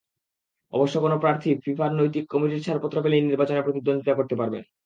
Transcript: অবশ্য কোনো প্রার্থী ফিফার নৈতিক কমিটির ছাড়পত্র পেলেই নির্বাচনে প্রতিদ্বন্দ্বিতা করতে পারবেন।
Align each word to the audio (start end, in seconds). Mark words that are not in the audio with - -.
অবশ্য 0.73 0.95
কোনো 0.99 1.15
প্রার্থী 1.17 1.49
ফিফার 1.63 1.91
নৈতিক 1.93 2.23
কমিটির 2.29 2.65
ছাড়পত্র 2.65 2.97
পেলেই 3.03 3.25
নির্বাচনে 3.27 3.65
প্রতিদ্বন্দ্বিতা 3.65 4.17
করতে 4.19 4.35
পারবেন। 4.37 4.63